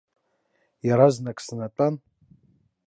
[0.87, 1.95] Иаразнак снатәан.